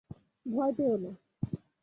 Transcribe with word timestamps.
ভয় 0.45 0.71
পেও 0.77 0.95
না। 0.97 1.11